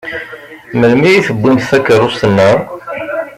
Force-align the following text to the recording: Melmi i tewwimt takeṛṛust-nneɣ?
Melmi 0.79 1.09
i 1.15 1.25
tewwimt 1.25 1.67
takeṛṛust-nneɣ? 1.69 2.57